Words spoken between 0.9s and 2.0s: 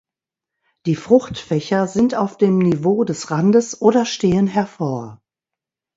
Fruchtfächer